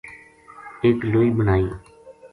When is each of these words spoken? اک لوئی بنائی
اک 0.83 0.99
لوئی 1.11 1.29
بنائی 1.37 1.65